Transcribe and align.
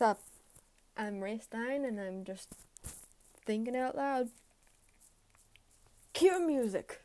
What's 0.00 0.18
up? 0.18 0.22
I'm 0.96 1.20
Ray 1.20 1.40
Stein 1.40 1.84
and 1.84 2.00
I'm 2.00 2.24
just 2.24 2.48
thinking 3.44 3.76
out 3.76 3.96
loud. 3.96 4.30
Cue 6.14 6.40
music. 6.40 7.02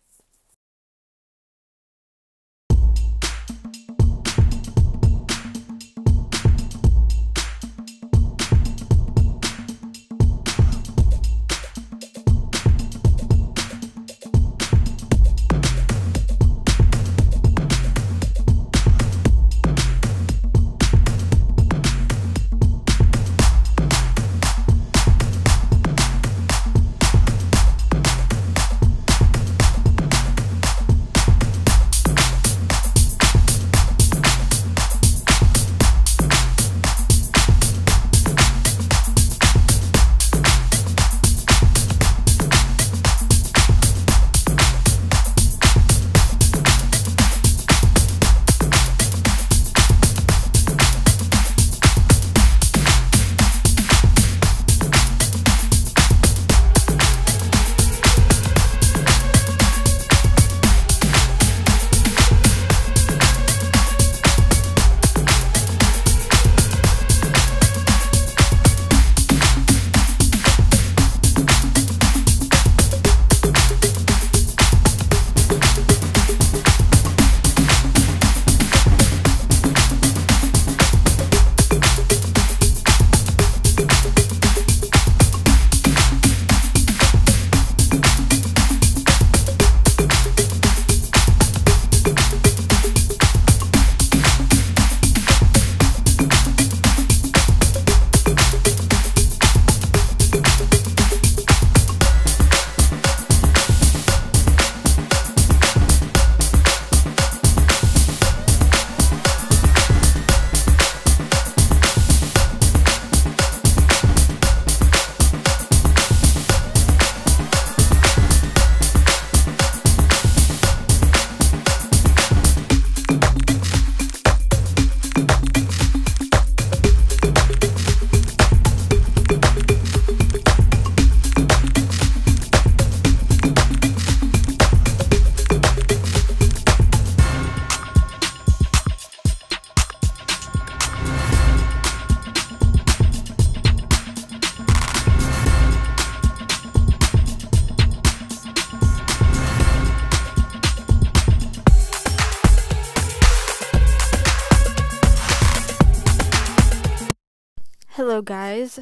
Hello, 157.96 158.22
guys. 158.22 158.82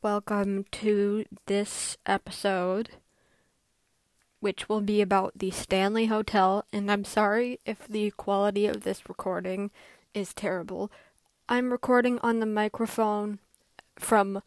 Welcome 0.00 0.64
to 0.72 1.26
this 1.44 1.98
episode, 2.06 2.88
which 4.40 4.66
will 4.66 4.80
be 4.80 5.02
about 5.02 5.34
the 5.36 5.50
Stanley 5.50 6.06
Hotel. 6.06 6.64
And 6.72 6.90
I'm 6.90 7.04
sorry 7.04 7.60
if 7.66 7.86
the 7.86 8.12
quality 8.12 8.64
of 8.64 8.80
this 8.80 9.10
recording 9.10 9.72
is 10.14 10.32
terrible. 10.32 10.90
I'm 11.50 11.70
recording 11.70 12.18
on 12.20 12.40
the 12.40 12.46
microphone 12.46 13.40
from 13.98 14.40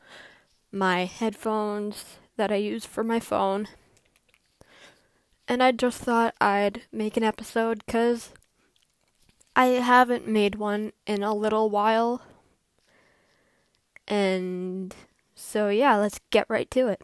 my 0.72 1.06
headphones 1.06 2.18
that 2.36 2.52
I 2.52 2.56
use 2.56 2.86
for 2.86 3.04
my 3.04 3.20
phone. 3.20 3.68
And 5.48 5.62
I 5.62 5.72
just 5.72 6.00
thought 6.00 6.34
I'd 6.42 6.82
make 6.92 7.16
an 7.16 7.24
episode 7.24 7.84
because 7.86 8.32
I 9.56 9.66
haven't 9.66 10.28
made 10.28 10.56
one 10.56 10.94
in 11.06 11.22
a 11.22 11.36
little 11.36 11.70
while. 11.70 12.24
And 14.10 14.96
so, 15.36 15.70
yeah, 15.70 15.96
let's 15.98 16.20
get 16.32 16.50
right 16.50 16.70
to 16.72 16.88
it. 16.88 17.02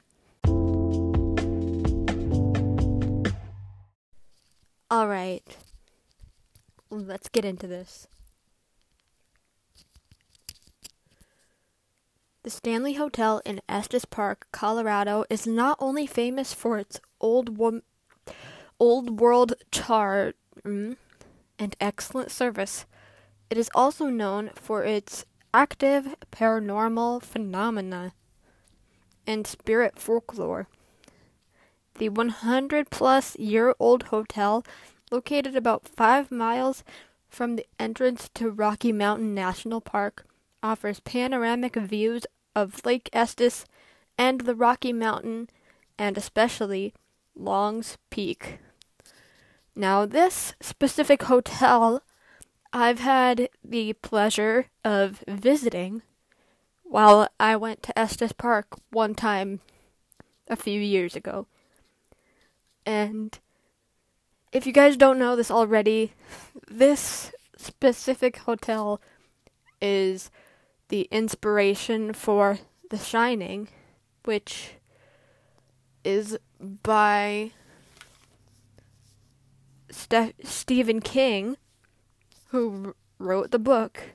Alright, 4.91 5.57
let's 6.89 7.27
get 7.27 7.45
into 7.45 7.67
this. 7.67 8.07
The 12.43 12.49
Stanley 12.51 12.93
Hotel 12.93 13.41
in 13.43 13.61
Estes 13.67 14.05
Park, 14.05 14.47
Colorado 14.51 15.25
is 15.29 15.47
not 15.47 15.77
only 15.79 16.05
famous 16.05 16.53
for 16.53 16.77
its 16.77 16.99
old, 17.19 17.57
old 18.79 19.19
world 19.19 19.53
charm 19.71 20.33
and 20.63 21.75
excellent 21.81 22.29
service, 22.29 22.85
it 23.49 23.57
is 23.57 23.69
also 23.73 24.05
known 24.05 24.51
for 24.53 24.83
its 24.83 25.25
active 25.55 26.13
paranormal 26.33 27.21
phenomena 27.21 28.11
and 29.25 29.47
spirit 29.47 29.97
folklore. 29.97 30.67
The 31.97 32.09
100 32.09 32.89
plus 32.89 33.37
year 33.37 33.73
old 33.79 34.03
hotel, 34.03 34.65
located 35.11 35.55
about 35.55 35.87
five 35.87 36.29
miles 36.29 36.83
from 37.29 37.55
the 37.55 37.65
entrance 37.79 38.29
to 38.33 38.51
Rocky 38.51 38.91
Mountain 38.91 39.33
National 39.33 39.79
Park, 39.79 40.25
offers 40.61 40.99
panoramic 40.99 41.77
views 41.77 42.25
of 42.53 42.85
Lake 42.85 43.09
Estes 43.13 43.63
and 44.17 44.41
the 44.41 44.55
Rocky 44.55 44.91
Mountain, 44.91 45.49
and 45.97 46.17
especially 46.17 46.93
Long's 47.33 47.97
Peak. 48.09 48.59
Now, 49.73 50.05
this 50.05 50.53
specific 50.59 51.23
hotel 51.23 52.01
I've 52.75 52.99
had 52.99 53.47
the 53.63 53.93
pleasure 53.93 54.65
of 54.83 55.23
visiting 55.29 56.01
while 56.83 57.29
I 57.39 57.55
went 57.55 57.81
to 57.83 57.97
Estes 57.97 58.33
Park 58.33 58.67
one 58.91 59.15
time 59.15 59.61
a 60.49 60.57
few 60.57 60.81
years 60.81 61.15
ago. 61.15 61.47
And 62.85 63.39
if 64.51 64.67
you 64.67 64.73
guys 64.73 64.97
don't 64.97 65.17
know 65.17 65.37
this 65.37 65.49
already, 65.49 66.11
this 66.67 67.31
specific 67.55 68.39
hotel 68.39 68.99
is 69.81 70.29
the 70.89 71.07
inspiration 71.11 72.11
for 72.11 72.59
The 72.89 72.97
Shining, 72.97 73.69
which 74.25 74.71
is 76.03 76.37
by 76.59 77.51
Ste- 79.89 80.35
Stephen 80.43 80.99
King 80.99 81.55
who 82.55 82.95
wrote 83.19 83.51
the 83.51 83.59
book, 83.59 84.13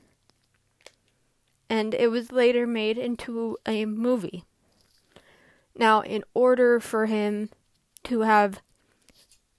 and 1.68 1.92
it 1.92 2.10
was 2.10 2.32
later 2.32 2.66
made 2.66 2.96
into 2.96 3.58
a 3.66 3.84
movie. 3.84 4.44
Now, 5.76 6.00
in 6.00 6.24
order 6.32 6.80
for 6.80 7.04
him 7.04 7.50
to 8.04 8.22
have 8.22 8.62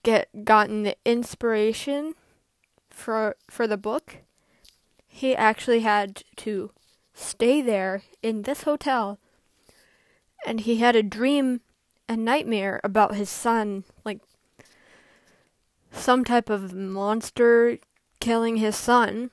get 0.02 0.44
gotten 0.44 0.82
the 0.82 0.96
inspiration 1.04 2.14
for 2.90 3.36
for 3.48 3.68
the 3.68 3.76
book, 3.76 4.16
he 5.06 5.36
actually 5.36 5.80
had 5.80 6.24
to 6.38 6.72
stay 7.14 7.62
there 7.62 8.02
in 8.20 8.42
this 8.42 8.64
hotel. 8.64 9.20
And 10.44 10.58
he 10.58 10.78
had 10.78 10.96
a 10.96 11.04
dream, 11.04 11.60
a 12.08 12.16
nightmare 12.16 12.80
about 12.82 13.14
his 13.14 13.30
son, 13.30 13.84
like 14.04 14.18
some 15.92 16.24
type 16.24 16.50
of 16.50 16.74
monster 16.74 17.78
killing 18.22 18.58
his 18.58 18.76
son, 18.76 19.32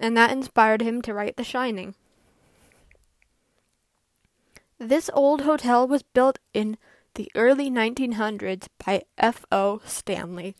and 0.00 0.16
that 0.16 0.32
inspired 0.32 0.82
him 0.82 1.00
to 1.00 1.14
write 1.14 1.36
The 1.36 1.44
Shining. 1.44 1.94
This 4.76 5.08
old 5.14 5.42
hotel 5.42 5.86
was 5.86 6.02
built 6.02 6.40
in 6.52 6.76
the 7.14 7.30
early 7.36 7.70
1900s 7.70 8.66
by 8.84 9.04
F.O. 9.16 9.82
Stanley, 9.86 10.56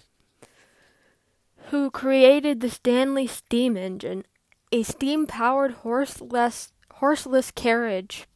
who 1.70 1.90
created 1.90 2.60
the 2.60 2.70
Stanley 2.70 3.26
steam 3.26 3.76
engine, 3.76 4.24
a 4.70 4.84
steam 4.84 5.26
powered 5.26 5.72
horseless, 5.72 6.72
horseless 6.92 7.50
carriage. 7.50 8.28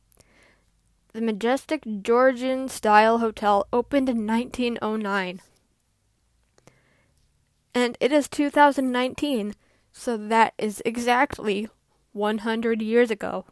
The 1.13 1.21
majestic 1.21 1.85
Georgian 2.03 2.69
style 2.69 3.19
hotel 3.19 3.69
opened 3.73 4.09
in 4.09 4.27
1909. 4.27 5.41
And 7.75 7.97
it 8.01 8.13
is 8.13 8.29
2019, 8.29 9.55
so 9.93 10.17
that 10.17 10.55
is 10.59 10.83
exactly 10.85 11.69
100 12.13 12.83
years 12.83 13.11
ago. 13.11 13.45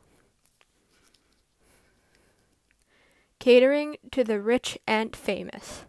Catering 3.39 3.97
to 4.11 4.25
the 4.25 4.41
rich 4.41 4.79
and 4.87 5.15
famous. 5.15 5.85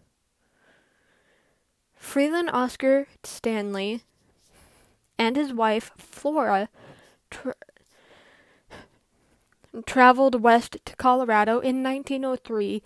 Freelan 2.00 2.48
Oscar 2.52 3.06
Stanley 3.24 4.02
and 5.18 5.36
his 5.36 5.52
wife 5.52 5.90
Flora 5.98 6.68
tra- 7.30 7.54
traveled 9.84 10.40
west 10.42 10.78
to 10.84 10.96
Colorado 10.96 11.58
in 11.60 11.82
1903 11.82 12.82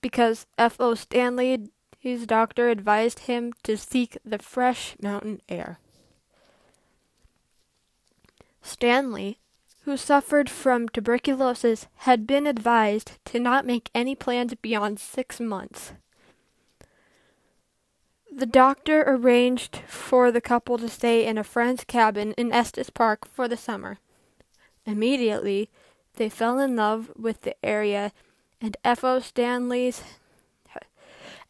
because 0.00 0.46
F.O. 0.58 0.94
Stanley, 0.94 1.68
his 2.02 2.26
doctor, 2.26 2.68
advised 2.68 3.20
him 3.20 3.52
to 3.62 3.76
seek 3.76 4.18
the 4.24 4.38
fresh 4.38 4.96
mountain 5.00 5.40
air. 5.48 5.78
Stanley 8.60 9.38
who 9.84 9.96
suffered 9.96 10.48
from 10.48 10.88
tuberculosis, 10.88 11.88
had 11.98 12.26
been 12.26 12.46
advised 12.46 13.12
to 13.24 13.40
not 13.40 13.66
make 13.66 13.90
any 13.94 14.14
plans 14.14 14.54
beyond 14.62 15.00
six 15.00 15.40
months. 15.40 15.92
The 18.34 18.46
doctor 18.46 19.02
arranged 19.02 19.82
for 19.88 20.30
the 20.30 20.40
couple 20.40 20.78
to 20.78 20.88
stay 20.88 21.26
in 21.26 21.36
a 21.36 21.44
friend's 21.44 21.84
cabin 21.84 22.32
in 22.32 22.52
Estes 22.52 22.90
Park 22.90 23.26
for 23.26 23.48
the 23.48 23.56
summer. 23.56 23.98
Immediately, 24.86 25.68
they 26.14 26.28
fell 26.28 26.58
in 26.58 26.76
love 26.76 27.10
with 27.16 27.42
the 27.42 27.56
area, 27.64 28.12
and 28.60 28.76
F.O. 28.84 29.18
Stanley's 29.18 30.02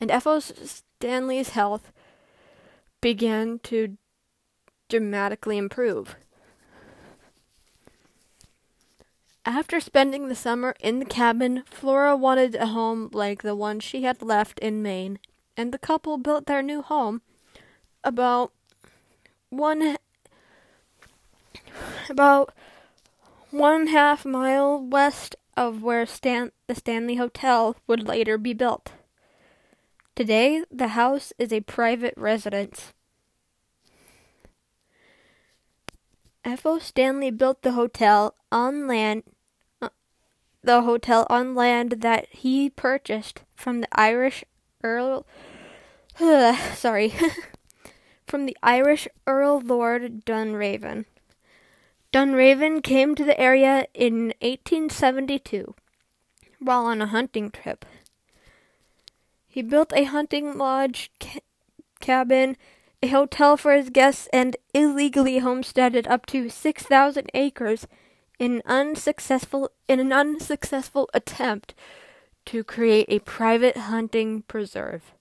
and 0.01 0.11
F.O. 0.11 0.41
Stanley's 0.41 1.51
health 1.51 1.93
began 3.01 3.59
to 3.65 3.97
dramatically 4.89 5.59
improve. 5.59 6.17
After 9.45 9.81
spending 9.81 10.29
the 10.29 10.37
summer 10.37 10.75
in 10.81 11.01
the 11.01 11.05
cabin, 11.05 11.65
Flora 11.67 12.15
wanted 12.15 12.55
a 12.55 12.67
home 12.67 13.11
like 13.13 13.43
the 13.43 13.57
one 13.57 13.81
she 13.81 14.03
had 14.03 14.23
left 14.23 14.61
in 14.61 14.83
Maine, 14.83 15.19
and 15.57 15.73
the 15.73 15.79
couple 15.79 16.17
built 16.17 16.47
their 16.47 16.63
new 16.63 16.81
home 16.81 17.23
about 18.05 18.53
one 19.51 19.97
about 22.09 22.55
one 23.51 23.89
half 23.89 24.25
mile 24.25 24.81
west 24.81 25.37
of 25.57 25.83
where 25.83 26.07
Stan- 26.07 26.53
the 26.67 26.75
Stanley 26.75 27.17
Hotel 27.17 27.77
would 27.87 28.07
later 28.07 28.39
be 28.39 28.55
built. 28.55 28.93
Today, 30.15 30.63
the 30.71 30.89
house 30.89 31.33
is 31.39 31.53
a 31.53 31.61
private 31.61 32.15
residence. 32.17 32.93
F.O. 36.45 36.79
Stanley 36.79 37.31
built 37.31 37.63
the 37.63 37.73
hotel 37.73 38.35
on 38.51 38.87
land 38.87 39.23
uh, 39.81 39.89
the 40.63 40.83
hotel 40.83 41.27
on 41.31 41.55
land 41.55 41.97
that 42.01 42.27
he 42.31 42.69
purchased 42.69 43.43
from 43.55 43.81
the 43.81 43.89
Irish 43.93 44.45
Earl 44.83 45.25
uh, 46.21 46.57
sorry 46.75 47.15
from 48.27 48.47
the 48.47 48.57
Irish 48.63 49.07
Earl 49.27 49.61
Lord 49.61 50.25
Dunraven. 50.25 51.05
Dunraven 52.13 52.83
came 52.83 53.15
to 53.15 53.25
the 53.25 53.41
area 53.41 53.87
in 53.95 54.35
1872 54.41 55.75
while 56.59 56.87
on 56.87 57.01
a 57.01 57.07
hunting 57.07 57.51
trip. 57.51 57.85
He 59.53 59.61
built 59.61 59.93
a 59.95 60.05
hunting 60.05 60.57
lodge 60.57 61.13
ca- 61.21 61.41
cabin 62.01 62.57
a 63.03 63.09
hotel 63.09 63.57
for 63.57 63.75
his 63.75 63.91
guests, 63.91 64.29
and 64.33 64.57
illegally 64.73 65.39
homesteaded 65.39 66.07
up 66.07 66.25
to 66.27 66.49
6,000 66.49 67.31
acres 67.35 67.87
in, 68.39 68.63
unsuccessful, 68.65 69.71
in 69.89 69.99
an 70.01 70.13
unsuccessful 70.13 71.11
attempt 71.13 71.75
to 72.47 72.65
create 72.65 73.07
a 73.09 73.19
private 73.19 73.77
hunting 73.77 74.43
preserve. 74.43 75.15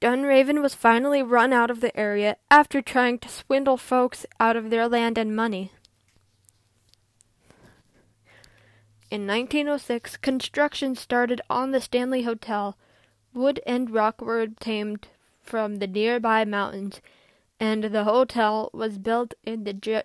Dunraven 0.00 0.62
was 0.62 0.74
finally 0.74 1.22
run 1.22 1.52
out 1.52 1.70
of 1.70 1.80
the 1.80 1.98
area 1.98 2.36
after 2.50 2.80
trying 2.80 3.18
to 3.18 3.28
swindle 3.28 3.76
folks 3.76 4.24
out 4.38 4.56
of 4.56 4.70
their 4.70 4.88
land 4.88 5.18
and 5.18 5.34
money. 5.34 5.72
In 9.10 9.26
1906, 9.26 10.18
construction 10.18 10.94
started 10.94 11.40
on 11.50 11.72
the 11.72 11.80
Stanley 11.80 12.22
Hotel. 12.22 12.78
Wood 13.34 13.60
and 13.66 13.90
rock 13.90 14.20
were 14.20 14.40
obtained 14.40 15.08
from 15.42 15.76
the 15.76 15.88
nearby 15.88 16.44
mountains, 16.44 17.00
and 17.58 17.82
the 17.82 18.04
hotel 18.04 18.70
was 18.72 18.98
built 18.98 19.34
in 19.42 19.64
the 19.64 19.72
Ge- 19.72 20.04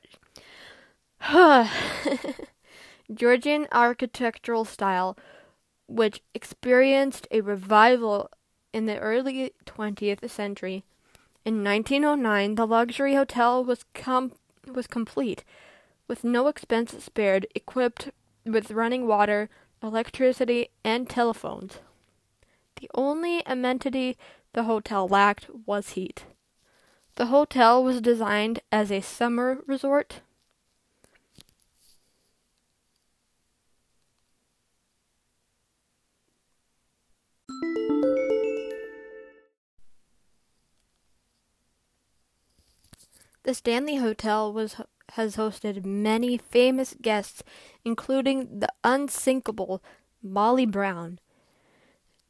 Georgian 3.14 3.68
architectural 3.72 4.66
style, 4.66 5.16
which 5.88 6.24
experienced 6.34 7.28
a 7.30 7.42
revival 7.42 8.32
in 8.74 8.88
the 8.88 8.98
early 8.98 9.54
20th 9.68 10.28
century. 10.32 10.84
In 11.46 11.64
1909, 11.64 12.56
the 12.56 12.66
luxury 12.66 13.14
hotel 13.14 13.64
was 13.64 13.86
com- 13.94 14.32
was 14.68 14.88
complete, 14.88 15.44
with 16.08 16.24
no 16.24 16.48
expense 16.48 17.04
spared, 17.04 17.46
equipped 17.54 18.10
with 18.46 18.72
running 18.72 19.08
water, 19.08 19.50
electricity, 19.82 20.70
and 20.84 21.10
telephones. 21.10 21.80
The 22.80 22.90
only 22.94 23.42
amenity 23.46 24.18
the 24.54 24.64
hotel 24.64 25.08
lacked 25.08 25.50
was 25.66 25.92
heat. 25.92 26.26
The 27.16 27.28
hotel 27.28 27.84
was 27.84 28.02
designed 28.02 28.60
as 28.72 28.92
a 28.92 29.02
summer 29.02 29.60
resort. 29.66 30.22
The 43.44 43.54
Stanley 43.54 43.98
Hotel 43.98 44.52
was 44.52 44.76
has 45.16 45.36
hosted 45.36 45.86
many 45.86 46.38
famous 46.38 46.96
guests, 47.02 47.44
including 47.84 48.60
the 48.60 48.70
unsinkable 48.84 49.84
Molly 50.22 50.66
Brown, 50.66 51.20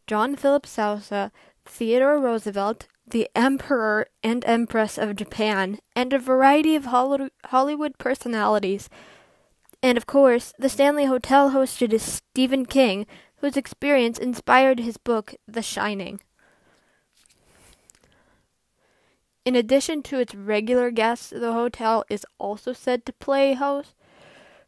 John 0.08 0.36
Philip 0.36 0.66
Sousa, 0.66 1.32
Theodore 1.66 2.20
Roosevelt, 2.20 2.88
the 3.08 3.30
Emperor 3.36 4.08
and 4.24 4.44
Empress 4.46 4.98
of 4.98 5.16
Japan, 5.16 5.80
and 5.96 6.14
a 6.14 6.20
variety 6.20 6.76
of 6.76 6.86
Hollywood 6.86 7.98
personalities. 7.98 8.90
And 9.82 9.98
of 9.98 10.06
course, 10.06 10.54
the 10.58 10.70
Stanley 10.70 11.06
Hotel 11.06 11.52
hosted 11.52 12.00
Stephen 12.00 12.66
King, 12.66 13.06
whose 13.38 13.58
experience 13.58 14.18
inspired 14.18 14.80
his 14.80 14.98
book, 14.98 15.36
The 15.48 15.62
Shining. 15.62 16.22
In 19.46 19.56
addition 19.56 20.02
to 20.04 20.20
its 20.20 20.34
regular 20.34 20.90
guests, 20.90 21.30
the 21.30 21.54
hotel 21.54 22.04
is 22.10 22.26
also 22.40 22.74
said 22.74 23.06
to 23.06 23.14
play 23.14 23.54
host 23.54 23.94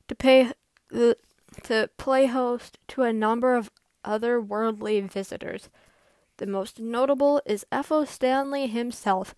to 0.07 0.15
pay 0.15 0.51
uh, 0.95 1.13
to 1.63 1.89
play 1.97 2.27
host 2.27 2.77
to 2.89 3.01
a 3.01 3.11
number 3.11 3.55
of 3.55 3.71
otherworldly 4.05 5.09
visitors. 5.09 5.69
The 6.37 6.45
most 6.45 6.79
notable 6.79 7.41
is 7.45 7.65
F.O. 7.71 8.05
Stanley 8.05 8.67
himself, 8.67 9.33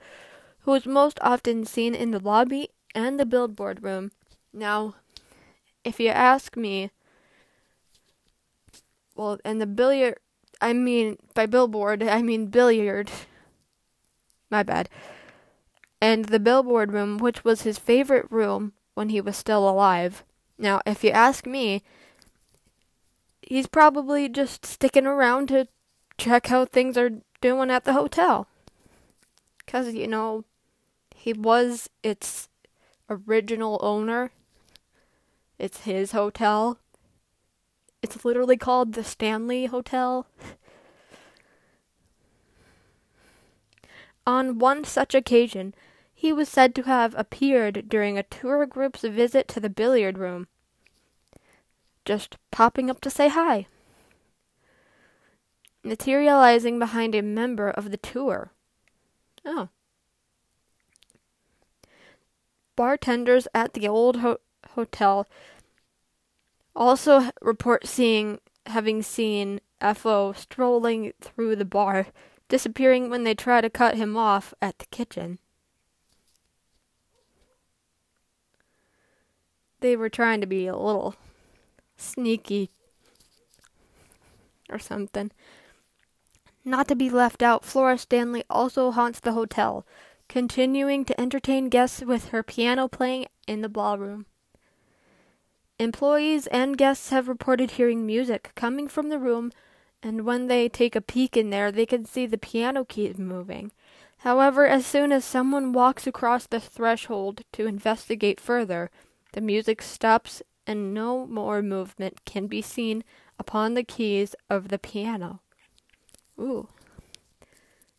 who 0.62 0.74
is 0.74 0.86
most 0.86 1.18
often 1.22 1.66
seen 1.66 1.96
in 1.96 2.12
the 2.12 2.20
lobby 2.20 2.70
and 2.94 3.18
the 3.18 3.26
billboard 3.26 3.82
room. 3.82 4.12
Now, 4.52 4.96
if 5.86 6.00
you 6.00 6.10
ask 6.10 6.58
me, 6.58 6.92
well, 9.16 9.40
and 9.46 9.62
the 9.62 9.66
billiard, 9.66 10.18
I 10.60 10.74
mean, 10.74 11.18
by 11.34 11.46
billboard, 11.46 12.04
I 12.04 12.22
mean 12.22 12.48
billiard. 12.48 13.10
My 14.52 14.64
bad. 14.64 14.90
And 16.02 16.26
the 16.26 16.40
billboard 16.40 16.94
room, 16.94 17.18
which 17.18 17.44
was 17.44 17.64
his 17.64 17.78
favorite 17.78 18.26
room, 18.30 18.74
when 18.94 19.10
he 19.10 19.22
was 19.22 19.36
still 19.36 19.68
alive. 19.68 20.24
Now, 20.58 20.82
if 20.86 21.04
you 21.04 21.12
ask 21.12 21.46
me, 21.46 21.84
he's 23.42 23.68
probably 23.68 24.30
just 24.30 24.66
sticking 24.66 25.06
around 25.06 25.48
to 25.50 25.68
check 26.18 26.48
how 26.48 26.66
things 26.66 26.98
are 26.98 27.22
doing 27.42 27.70
at 27.70 27.86
the 27.86 27.94
hotel. 27.94 28.48
Because, 29.58 29.94
you 29.94 30.08
know, 30.08 30.46
he 31.16 31.34
was 31.34 31.90
its 32.04 32.50
original 33.10 33.80
owner. 33.82 34.32
It's 35.58 35.82
his 35.82 36.12
hotel. 36.12 36.80
It's 38.02 38.24
literally 38.24 38.58
called 38.58 38.94
the 38.94 39.04
Stanley 39.04 39.66
Hotel. 39.66 40.26
On 44.26 44.60
one 44.60 44.84
such 44.86 45.14
occasion, 45.14 45.74
he 46.20 46.34
was 46.34 46.50
said 46.50 46.76
to 46.76 46.82
have 46.82 47.16
appeared 47.18 47.88
during 47.88 48.18
a 48.18 48.24
tour 48.24 48.66
group's 48.66 49.04
visit 49.04 49.48
to 49.48 49.62
the 49.62 49.70
billiard 49.70 50.18
room, 50.18 50.50
just 52.04 52.36
popping 52.52 52.90
up 52.90 53.00
to 53.00 53.10
say 53.10 53.30
hi, 53.30 53.68
materializing 55.82 56.78
behind 56.78 57.16
a 57.16 57.22
member 57.22 57.70
of 57.70 57.90
the 57.90 57.96
tour. 57.96 58.52
Oh. 59.46 59.70
Bartenders 62.76 63.48
at 63.54 63.74
the 63.74 63.88
old 63.88 64.18
ho- 64.18 64.42
hotel 64.72 65.26
also 66.76 67.32
report 67.42 67.88
seeing 67.88 68.42
having 68.66 69.02
seen 69.02 69.62
FO 69.94 70.34
strolling 70.34 71.14
through 71.22 71.56
the 71.56 71.64
bar, 71.64 72.08
disappearing 72.50 73.10
when 73.10 73.24
they 73.24 73.34
try 73.34 73.62
to 73.62 73.70
cut 73.70 73.96
him 73.96 74.18
off 74.18 74.54
at 74.62 74.80
the 74.80 74.86
kitchen. 74.88 75.40
They 79.80 79.96
were 79.96 80.10
trying 80.10 80.42
to 80.42 80.48
be 80.48 80.68
a 80.68 80.76
little 80.76 81.16
sneaky 81.98 82.70
or 84.70 84.80
something. 84.80 85.32
Not 86.66 86.88
to 86.90 86.96
be 86.96 87.10
left 87.10 87.42
out, 87.42 87.66
Flora 87.66 87.98
Stanley 87.98 88.44
also 88.50 88.92
haunts 88.92 89.20
the 89.20 89.32
hotel, 89.32 89.86
continuing 90.28 91.06
to 91.06 91.20
entertain 91.20 91.70
guests 91.70 92.02
with 92.02 92.30
her 92.30 92.44
piano 92.44 92.88
playing 92.88 93.26
in 93.48 93.62
the 93.62 93.70
ballroom. 93.70 94.26
Employees 95.80 96.46
and 96.48 96.78
guests 96.78 97.10
have 97.10 97.30
reported 97.30 97.72
hearing 97.72 98.06
music 98.06 98.52
coming 98.54 98.88
from 98.88 99.08
the 99.08 99.18
room, 99.18 99.52
and 100.04 100.26
when 100.26 100.48
they 100.48 100.68
take 100.68 100.96
a 100.96 101.02
peek 101.02 101.38
in 101.38 101.50
there, 101.50 101.72
they 101.72 101.86
can 101.86 102.06
see 102.06 102.26
the 102.26 102.38
piano 102.38 102.84
keys 102.84 103.18
moving. 103.18 103.72
However, 104.20 104.68
as 104.68 104.86
soon 104.86 105.14
as 105.14 105.24
someone 105.24 105.72
walks 105.72 106.06
across 106.06 106.46
the 106.46 106.60
threshold 106.60 107.44
to 107.54 107.66
investigate 107.66 108.42
further, 108.42 108.92
the 109.34 109.42
music 109.42 109.82
stops 109.82 110.42
and 110.66 110.94
no 110.94 111.26
more 111.26 111.62
movement 111.62 112.26
can 112.26 112.48
be 112.48 112.62
seen 112.62 113.04
upon 113.40 113.74
the 113.74 113.84
keys 113.84 114.36
of 114.50 114.68
the 114.68 114.80
piano. 114.80 115.42
Ooh. 116.40 116.68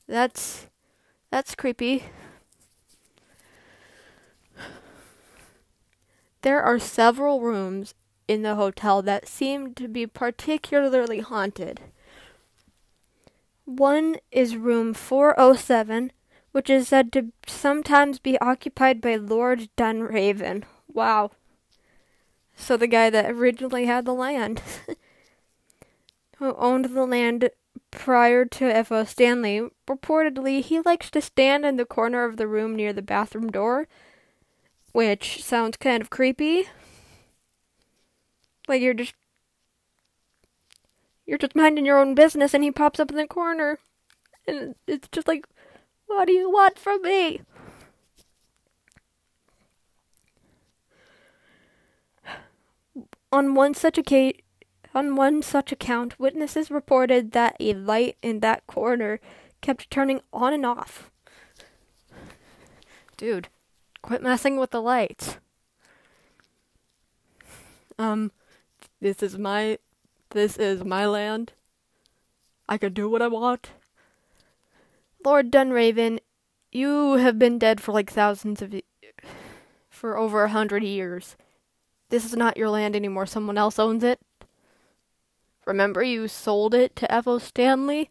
That's 0.06 0.66
that's 1.30 1.54
creepy. 1.54 2.04
There 6.42 6.62
are 6.62 6.78
several 6.78 7.40
rooms 7.40 7.94
in 8.26 8.42
the 8.42 8.54
hotel 8.54 9.02
that 9.02 9.28
seem 9.28 9.74
to 9.74 9.88
be 9.88 10.06
particularly 10.06 11.20
haunted. 11.20 11.80
One 13.64 14.16
is 14.32 14.56
room 14.56 14.94
407, 14.94 16.12
which 16.52 16.70
is 16.70 16.88
said 16.88 17.12
to 17.12 17.32
sometimes 17.46 18.18
be 18.18 18.38
occupied 18.40 19.00
by 19.00 19.16
Lord 19.16 19.68
Dunraven. 19.76 20.64
Wow. 20.92 21.30
So 22.56 22.76
the 22.76 22.86
guy 22.86 23.10
that 23.10 23.30
originally 23.30 23.86
had 23.86 24.04
the 24.04 24.12
land, 24.12 24.62
who 26.36 26.54
owned 26.56 26.86
the 26.86 27.06
land 27.06 27.50
prior 27.90 28.44
to 28.44 28.64
F.O. 28.66 29.04
Stanley, 29.04 29.68
reportedly 29.88 30.62
he 30.62 30.80
likes 30.80 31.10
to 31.10 31.20
stand 31.20 31.64
in 31.64 31.76
the 31.76 31.84
corner 31.84 32.24
of 32.24 32.36
the 32.36 32.46
room 32.46 32.76
near 32.76 32.92
the 32.92 33.02
bathroom 33.02 33.50
door 33.50 33.88
which 34.92 35.42
sounds 35.42 35.76
kind 35.76 36.02
of 36.02 36.10
creepy. 36.10 36.68
Like 38.68 38.82
you're 38.82 38.94
just 38.94 39.14
you're 41.26 41.38
just 41.38 41.56
minding 41.56 41.86
your 41.86 41.98
own 41.98 42.14
business 42.14 42.54
and 42.54 42.64
he 42.64 42.70
pops 42.70 43.00
up 43.00 43.10
in 43.10 43.16
the 43.16 43.26
corner 43.26 43.78
and 44.46 44.74
it's 44.86 45.08
just 45.08 45.28
like 45.28 45.46
what 46.06 46.26
do 46.26 46.32
you 46.32 46.50
want 46.50 46.78
from 46.78 47.02
me? 47.02 47.40
On 53.32 53.54
one 53.54 53.74
such 53.74 53.98
occasion 53.98 54.40
on 54.92 55.14
one 55.14 55.40
such 55.40 55.70
account, 55.70 56.18
witnesses 56.18 56.70
reported 56.70 57.30
that 57.30 57.56
a 57.60 57.74
light 57.74 58.16
in 58.22 58.40
that 58.40 58.66
corner 58.66 59.20
kept 59.60 59.88
turning 59.88 60.20
on 60.32 60.52
and 60.52 60.66
off. 60.66 61.12
Dude, 63.16 63.48
Quit 64.02 64.22
messing 64.22 64.56
with 64.56 64.70
the 64.70 64.80
lights. 64.80 65.36
Um, 67.98 68.32
this 69.00 69.22
is 69.22 69.36
my, 69.36 69.78
this 70.30 70.56
is 70.56 70.84
my 70.84 71.06
land. 71.06 71.52
I 72.68 72.78
can 72.78 72.94
do 72.94 73.08
what 73.08 73.20
I 73.20 73.28
want. 73.28 73.72
Lord 75.22 75.52
Dunraven, 75.52 76.20
you 76.72 77.14
have 77.14 77.38
been 77.38 77.58
dead 77.58 77.80
for 77.80 77.92
like 77.92 78.10
thousands 78.10 78.62
of, 78.62 78.74
for 79.90 80.16
over 80.16 80.44
a 80.44 80.48
hundred 80.48 80.82
years. 80.82 81.36
This 82.10 82.24
is 82.24 82.36
not 82.36 82.56
your 82.56 82.68
land 82.68 82.94
anymore. 82.94 83.26
Someone 83.26 83.56
else 83.56 83.78
owns 83.78 84.04
it. 84.04 84.20
Remember, 85.64 86.02
you 86.02 86.26
sold 86.26 86.74
it 86.74 86.96
to 86.96 87.12
F.O. 87.12 87.38
Stanley? 87.38 88.10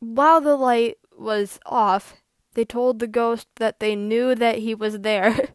While 0.00 0.42
the 0.42 0.56
light 0.56 0.98
was 1.18 1.58
off, 1.64 2.14
they 2.52 2.66
told 2.66 2.98
the 2.98 3.06
ghost 3.06 3.48
that 3.56 3.80
they 3.80 3.96
knew 3.96 4.34
that 4.34 4.58
he 4.58 4.74
was 4.74 5.00
there. 5.00 5.48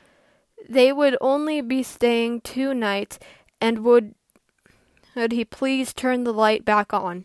they 0.68 0.92
would 0.92 1.16
only 1.20 1.60
be 1.60 1.82
staying 1.82 2.42
two 2.42 2.72
nights 2.72 3.18
and 3.60 3.80
would 3.80 4.14
would 5.16 5.32
he 5.32 5.44
please 5.44 5.92
turn 5.92 6.22
the 6.22 6.32
light 6.32 6.64
back 6.64 6.94
on. 6.94 7.24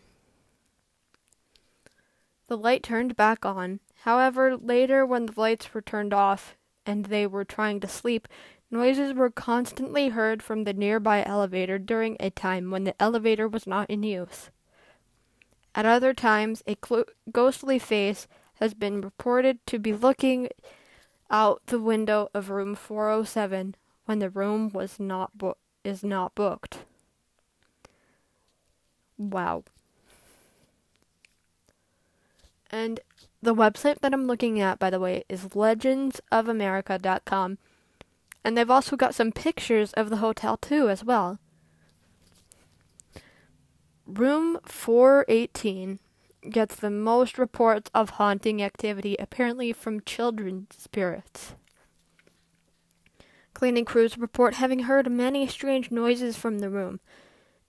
The 2.48 2.56
light 2.56 2.82
turned 2.82 3.16
back 3.16 3.44
on. 3.44 3.80
However, 4.02 4.56
later 4.56 5.04
when 5.04 5.26
the 5.26 5.40
lights 5.40 5.72
were 5.74 5.82
turned 5.82 6.14
off 6.14 6.56
and 6.84 7.06
they 7.06 7.26
were 7.26 7.44
trying 7.44 7.80
to 7.80 7.88
sleep, 7.88 8.28
noises 8.70 9.14
were 9.14 9.30
constantly 9.30 10.10
heard 10.10 10.42
from 10.42 10.64
the 10.64 10.72
nearby 10.72 11.24
elevator 11.24 11.78
during 11.78 12.16
a 12.20 12.30
time 12.30 12.70
when 12.70 12.84
the 12.84 13.00
elevator 13.02 13.48
was 13.48 13.66
not 13.66 13.90
in 13.90 14.02
use. 14.02 14.50
At 15.74 15.86
other 15.86 16.14
times, 16.14 16.62
a 16.66 16.76
clo- 16.76 17.04
ghostly 17.32 17.78
face 17.78 18.28
has 18.54 18.74
been 18.74 19.00
reported 19.00 19.64
to 19.66 19.78
be 19.78 19.92
looking 19.92 20.48
out 21.30 21.66
the 21.66 21.80
window 21.80 22.30
of 22.32 22.50
room 22.50 22.74
407 22.74 23.74
when 24.04 24.20
the 24.20 24.30
room 24.30 24.70
was 24.72 25.00
not 25.00 25.36
bo- 25.36 25.56
is 25.84 26.04
not 26.04 26.34
booked. 26.34 26.84
Wow. 29.18 29.64
And 32.70 33.00
the 33.42 33.54
website 33.54 34.00
that 34.00 34.12
I'm 34.12 34.26
looking 34.26 34.60
at, 34.60 34.78
by 34.78 34.90
the 34.90 35.00
way, 35.00 35.24
is 35.28 35.46
legendsofamerica.com. 35.46 37.58
And 38.44 38.56
they've 38.56 38.70
also 38.70 38.96
got 38.96 39.14
some 39.14 39.32
pictures 39.32 39.92
of 39.92 40.10
the 40.10 40.18
hotel, 40.18 40.56
too, 40.56 40.88
as 40.88 41.04
well. 41.04 41.38
Room 44.06 44.58
418 44.64 45.98
gets 46.50 46.76
the 46.76 46.90
most 46.90 47.38
reports 47.38 47.90
of 47.92 48.10
haunting 48.10 48.62
activity, 48.62 49.16
apparently 49.18 49.72
from 49.72 50.00
children's 50.00 50.68
spirits. 50.76 51.54
Cleaning 53.52 53.84
crews 53.84 54.18
report 54.18 54.54
having 54.54 54.80
heard 54.80 55.10
many 55.10 55.48
strange 55.48 55.90
noises 55.90 56.36
from 56.36 56.60
the 56.60 56.70
room, 56.70 57.00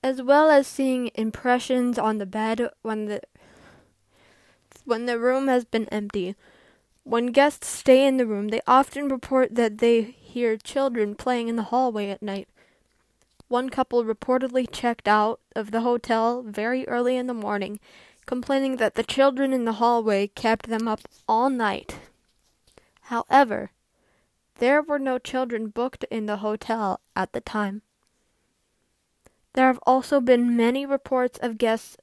as 0.04 0.22
well 0.22 0.50
as 0.50 0.68
seeing 0.68 1.10
impressions 1.16 1.98
on 1.98 2.18
the 2.18 2.26
bed 2.26 2.70
when 2.82 3.06
the 3.06 3.22
when 4.88 5.06
the 5.06 5.20
room 5.20 5.50
has 5.50 5.66
been 5.66 5.88
empty. 5.90 6.36
When 7.04 7.28
guests 7.28 7.68
stay 7.68 8.08
in 8.08 8.18
the 8.18 8.26
room, 8.26 8.48
they 8.48 8.62
often 8.66 9.10
report 9.10 9.56
that 9.56 9.80
they 9.80 10.02
hear 10.02 10.56
children 10.58 11.14
playing 11.14 11.50
in 11.50 11.58
the 11.58 11.64
hallway 11.64 12.10
at 12.10 12.22
night, 12.22 12.48
one 13.50 13.70
couple 13.70 14.04
reportedly 14.04 14.66
checked 14.70 15.08
out 15.08 15.40
of 15.56 15.72
the 15.72 15.82
hotel 15.82 16.42
very 16.42 16.88
early 16.88 17.18
in 17.18 17.28
the 17.28 17.34
morning, 17.34 17.80
complaining 18.26 18.78
that 18.78 18.96
the 18.96 19.04
children 19.04 19.54
in 19.54 19.66
the 19.66 19.74
hallway 19.74 20.28
kept 20.28 20.68
them 20.68 20.88
up 20.88 21.02
all 21.28 21.50
night. 21.50 21.98
However, 23.04 23.72
there 24.56 24.82
were 24.82 25.00
no 25.00 25.18
children 25.18 25.68
booked 25.68 26.06
in 26.10 26.26
the 26.26 26.38
hotel 26.38 27.00
at 27.16 27.32
the 27.34 27.42
time. 27.42 27.82
There 29.54 29.68
have 29.68 29.80
also 29.86 30.20
been 30.20 30.56
many 30.56 30.86
reports 30.86 31.40
of 31.42 31.58
guests 31.58 31.98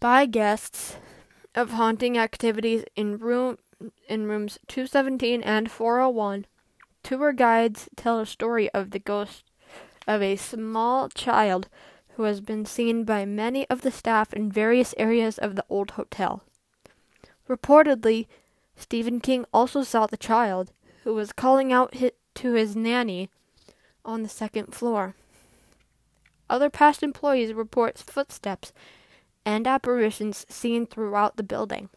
by 0.00 0.26
guests 0.26 0.96
of 1.54 1.72
haunting 1.72 2.18
activities 2.18 2.84
in 2.96 3.18
room 3.18 3.58
in 4.08 4.26
rooms 4.26 4.58
217 4.66 5.42
and 5.42 5.70
401. 5.70 6.46
Tour 7.02 7.32
guides 7.32 7.88
tell 7.96 8.18
a 8.20 8.26
story 8.26 8.68
of 8.70 8.90
the 8.90 8.98
ghost 8.98 9.44
of 10.06 10.22
a 10.22 10.36
small 10.36 11.08
child 11.08 11.68
who 12.16 12.24
has 12.24 12.40
been 12.40 12.64
seen 12.64 13.04
by 13.04 13.24
many 13.24 13.68
of 13.70 13.82
the 13.82 13.92
staff 13.92 14.32
in 14.32 14.50
various 14.50 14.94
areas 14.98 15.38
of 15.38 15.54
the 15.54 15.64
old 15.68 15.92
hotel. 15.92 16.42
Reportedly, 17.48 18.26
Stephen 18.74 19.20
King 19.20 19.44
also 19.52 19.82
saw 19.82 20.06
the 20.06 20.16
child, 20.16 20.72
who 21.04 21.14
was 21.14 21.32
calling 21.32 21.72
out 21.72 21.94
to 22.34 22.52
his 22.52 22.74
nanny 22.74 23.30
on 24.04 24.22
the 24.22 24.28
second 24.28 24.74
floor. 24.74 25.14
Other 26.50 26.70
past 26.70 27.02
employees 27.02 27.52
report 27.52 27.98
footsteps 27.98 28.72
and 29.48 29.66
apparitions 29.66 30.44
seen 30.50 30.84
throughout 30.84 31.38
the 31.38 31.42
building. 31.42 31.88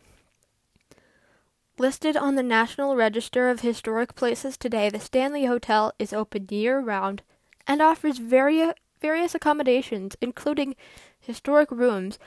Listed 1.78 2.16
on 2.16 2.36
the 2.36 2.44
National 2.44 2.96
Register 2.96 3.50
of 3.50 3.60
Historic 3.60 4.16
Places 4.16 4.56
today, 4.56 4.88
the 4.90 5.02
Stanley 5.02 5.44
Hotel 5.44 5.92
is 6.00 6.14
open 6.14 6.48
year 6.50 6.80
round 6.80 7.24
and 7.68 7.82
offers 7.82 8.20
vari- 8.20 8.72
various 9.02 9.36
accommodations, 9.36 10.16
including 10.22 10.78
historic 11.20 11.70
rooms, 11.72 12.18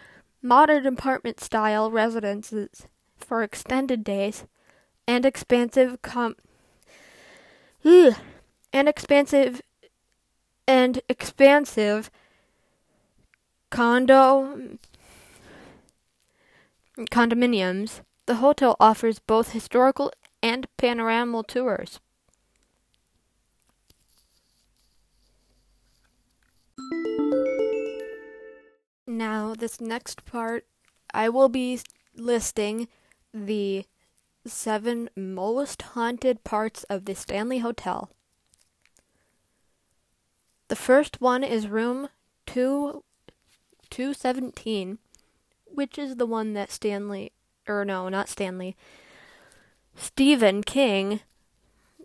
modern 0.43 0.87
apartment 0.87 1.41
style 1.41 1.91
residences 1.91 2.87
for 3.17 3.43
extended 3.43 4.05
days, 4.05 4.45
and 5.09 5.25
expansive 5.25 6.03
com- 6.03 6.37
and 7.83 8.19
expansive 8.75 9.63
and 10.69 11.01
expansive 11.09 12.11
condo 13.71 14.77
condominiums. 17.11 18.01
The 18.27 18.37
hotel 18.37 18.77
offers 18.81 19.19
both 19.19 19.53
historical 19.53 20.13
and 20.43 20.67
panoramic 20.77 21.47
tours. 21.49 22.01
Now, 29.07 29.55
this 29.55 29.81
next 29.81 30.25
part, 30.25 30.67
I 31.13 31.29
will 31.29 31.49
be 31.49 31.81
listing 32.17 32.89
the 33.33 33.85
seven 34.47 35.11
most 35.17 35.83
haunted 35.83 36.45
parts 36.45 36.85
of 36.85 37.05
the 37.05 37.15
Stanley 37.15 37.59
Hotel. 37.59 38.11
The 40.69 40.77
first 40.77 41.21
one 41.21 41.45
is 41.45 41.69
room 41.69 42.09
2 42.47 43.05
217, 43.91 44.99
which 45.75 45.99
is 45.99 46.17
the 46.17 46.27
one 46.27 46.53
that 46.55 46.71
Stanley 46.71 47.33
or 47.69 47.85
no, 47.85 48.09
not 48.09 48.29
Stanley. 48.29 48.77
Stephen 49.97 50.63
King 50.63 51.21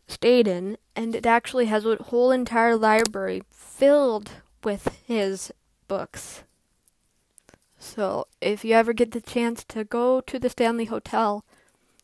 stayed 0.07 0.47
in, 0.47 0.77
and 0.95 1.15
it 1.15 1.25
actually 1.25 1.65
has 1.65 1.85
a 1.85 1.95
whole 1.95 2.31
entire 2.31 2.75
library 2.75 3.43
filled 3.49 4.31
with 4.63 4.99
his 5.05 5.51
books. 5.87 6.43
So, 7.77 8.27
if 8.41 8.65
you 8.65 8.73
ever 8.73 8.93
get 8.93 9.11
the 9.11 9.21
chance 9.21 9.63
to 9.65 9.83
go 9.83 10.21
to 10.21 10.39
the 10.39 10.49
Stanley 10.49 10.85
Hotel, 10.85 11.45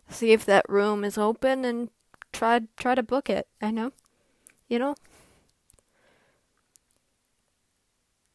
see 0.09 0.31
if 0.31 0.45
that 0.45 0.69
room 0.69 1.03
is 1.03 1.17
open 1.17 1.65
and 1.65 1.89
try 2.31 2.61
try 2.77 2.95
to 2.95 3.03
book 3.03 3.29
it. 3.29 3.47
I 3.61 3.71
know. 3.71 3.91
You 4.69 4.79
know. 4.79 4.95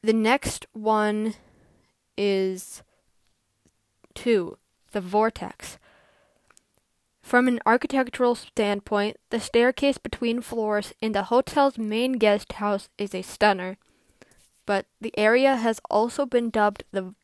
The 0.03 0.13
next 0.13 0.67
one 0.73 1.35
is 2.17 2.83
2 4.15 4.57
the 4.93 5.01
vortex. 5.01 5.79
From 7.23 7.47
an 7.47 7.61
architectural 7.65 8.35
standpoint, 8.35 9.19
the 9.31 9.41
staircase 9.41 9.99
between 9.99 10.41
floors 10.41 10.93
in 11.01 11.13
the 11.13 11.25
hotel's 11.25 11.79
main 11.79 12.13
guest 12.15 12.55
house 12.55 12.89
is 12.99 13.15
a 13.15 13.23
stunner, 13.23 13.77
but 14.67 14.87
the 15.01 15.17
area 15.17 15.57
has 15.57 15.81
also 15.89 16.27
been 16.27 16.51
dubbed 16.51 16.85
the 16.91 17.15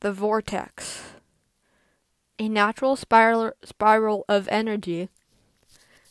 the 0.00 0.12
vortex, 0.12 1.02
a 2.38 2.48
natural 2.48 2.94
spiral 2.94 3.52
spiral 3.64 4.24
of 4.28 4.48
energy. 4.48 5.08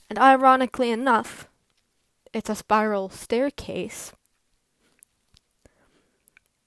And 0.09 0.19
ironically 0.19 0.91
enough, 0.91 1.47
it's 2.33 2.49
a 2.49 2.55
spiral 2.55 3.09
staircase. 3.09 4.13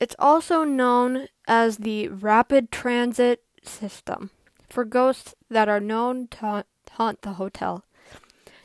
It's 0.00 0.16
also 0.18 0.64
known 0.64 1.28
as 1.50 1.78
the 1.78 2.06
Rapid 2.06 2.70
Transit 2.70 3.42
System 3.64 4.30
for 4.68 4.84
ghosts 4.84 5.34
that 5.50 5.68
are 5.68 5.80
known 5.80 6.28
to 6.28 6.64
haunt 6.92 7.22
the 7.22 7.32
hotel. 7.32 7.84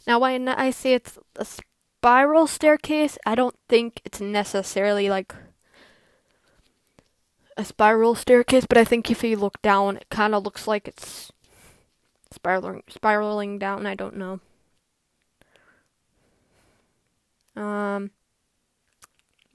Now, 0.05 0.19
when 0.19 0.47
I 0.47 0.69
say 0.69 0.93
it's 0.93 1.17
a 1.35 1.45
spiral 1.45 2.45
staircase, 2.45 3.17
I 3.25 3.33
don't 3.33 3.57
think 3.67 4.01
it's 4.05 4.21
necessarily 4.21 5.09
like 5.09 5.33
a 7.57 7.65
spiral 7.65 8.13
staircase, 8.13 8.67
but 8.67 8.77
I 8.77 8.83
think 8.83 9.09
if 9.09 9.23
you 9.23 9.35
look 9.35 9.59
down, 9.63 9.97
it 9.97 10.05
kind 10.11 10.35
of 10.35 10.43
looks 10.43 10.67
like 10.67 10.87
it's 10.87 11.31
spiraling 12.31 12.83
spiraling 12.87 13.57
down. 13.57 13.87
I 13.87 13.95
don't 13.95 14.15
know. 14.15 14.41
Um, 17.55 18.11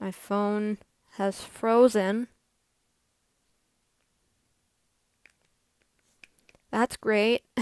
my 0.01 0.11
phone 0.11 0.79
has 1.11 1.41
frozen. 1.41 2.27
That's 6.71 6.97
great. 6.97 7.43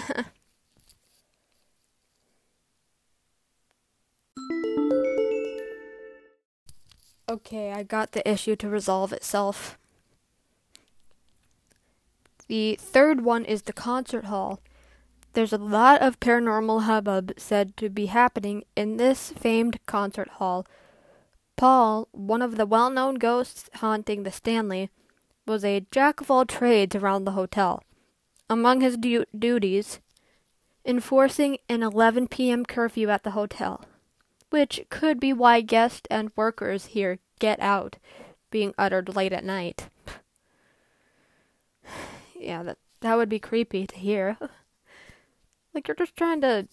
okay, 7.29 7.71
I 7.73 7.83
got 7.83 8.11
the 8.13 8.29
issue 8.29 8.55
to 8.57 8.69
resolve 8.69 9.11
itself. 9.11 9.77
The 12.47 12.77
third 12.79 13.21
one 13.21 13.45
is 13.45 13.63
the 13.63 13.73
concert 13.73 14.25
hall. 14.25 14.59
There's 15.33 15.53
a 15.53 15.57
lot 15.57 16.01
of 16.01 16.19
paranormal 16.19 16.83
hubbub 16.83 17.33
said 17.37 17.75
to 17.77 17.89
be 17.89 18.07
happening 18.07 18.63
in 18.75 18.97
this 18.97 19.31
famed 19.31 19.79
concert 19.85 20.29
hall 20.29 20.65
Paul, 21.59 22.07
one 22.13 22.41
of 22.41 22.55
the 22.55 22.65
well 22.65 22.89
known 22.89 23.15
ghosts 23.15 23.69
haunting 23.75 24.23
the 24.23 24.31
Stanley, 24.31 24.89
was 25.45 25.65
a 25.65 25.85
jack 25.91 26.21
of 26.21 26.31
all 26.31 26.45
trades 26.45 26.95
around 26.95 27.25
the 27.25 27.33
hotel. 27.33 27.83
Among 28.49 28.81
his 28.81 28.97
du- 28.97 29.25
duties, 29.37 29.99
enforcing 30.85 31.57
an 31.67 31.83
11 31.83 32.27
p.m. 32.29 32.65
curfew 32.65 33.09
at 33.09 33.23
the 33.23 33.31
hotel, 33.31 33.85
which 34.49 34.85
could 34.89 35.19
be 35.19 35.33
why 35.33 35.61
guests 35.61 36.07
and 36.09 36.31
workers 36.35 36.87
here 36.87 37.19
get 37.39 37.59
out, 37.59 37.97
being 38.49 38.73
uttered 38.77 39.15
late 39.15 39.33
at 39.33 39.43
night. 39.43 39.89
yeah, 42.39 42.63
that 42.63 42.77
that 43.01 43.15
would 43.15 43.29
be 43.29 43.39
creepy 43.39 43.87
to 43.87 43.95
hear. 43.95 44.37
like 45.73 45.87
you're 45.87 45.95
just 45.95 46.15
trying 46.15 46.41
to 46.41 46.67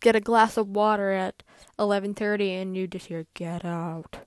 get 0.00 0.16
a 0.16 0.20
glass 0.20 0.56
of 0.56 0.68
water 0.68 1.10
at 1.10 1.42
11:30 1.78 2.62
and 2.62 2.76
you 2.76 2.86
just 2.86 3.06
hear 3.06 3.26
get 3.34 3.64
out. 3.64 4.18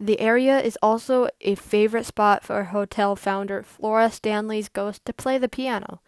The 0.00 0.20
area 0.20 0.60
is 0.60 0.78
also 0.80 1.28
a 1.40 1.56
favorite 1.56 2.06
spot 2.06 2.44
for 2.44 2.62
hotel 2.64 3.16
founder 3.16 3.62
Flora 3.64 4.10
Stanley's 4.10 4.68
ghost 4.68 5.04
to 5.06 5.12
play 5.12 5.38
the 5.38 5.48
piano. 5.48 6.00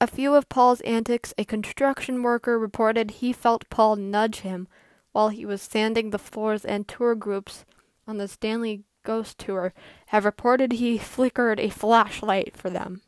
A 0.00 0.08
few 0.08 0.34
of 0.34 0.48
Paul's 0.48 0.80
antics, 0.80 1.32
a 1.38 1.44
construction 1.44 2.22
worker 2.24 2.58
reported 2.58 3.12
he 3.12 3.32
felt 3.32 3.70
Paul 3.70 3.94
nudge 3.94 4.40
him 4.40 4.66
while 5.12 5.28
he 5.28 5.46
was 5.46 5.62
sanding 5.62 6.10
the 6.10 6.18
floors, 6.18 6.64
and 6.64 6.88
tour 6.88 7.14
groups 7.14 7.64
on 8.08 8.18
the 8.18 8.26
Stanley 8.26 8.82
Ghost 9.04 9.38
Tour 9.38 9.72
have 10.06 10.24
reported 10.24 10.72
he 10.72 10.98
flickered 10.98 11.60
a 11.60 11.70
flashlight 11.70 12.56
for 12.56 12.70
them. 12.70 13.02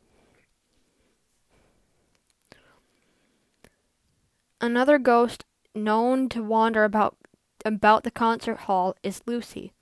Another 4.61 4.97
ghost 4.97 5.43
known 5.73 6.29
to 6.29 6.41
wander 6.41 6.85
about 6.85 7.17
about 7.65 8.03
the 8.03 8.11
concert 8.11 8.59
hall 8.59 8.95
is 9.03 9.21
Lucy, 9.25 9.73